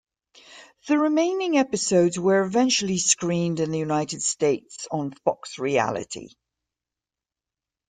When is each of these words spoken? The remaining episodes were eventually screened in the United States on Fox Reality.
The 0.87 0.97
remaining 0.97 1.59
episodes 1.59 2.17
were 2.17 2.41
eventually 2.41 2.97
screened 2.97 3.59
in 3.59 3.69
the 3.69 3.77
United 3.77 4.23
States 4.23 4.87
on 4.89 5.11
Fox 5.23 5.59
Reality. 5.59 6.29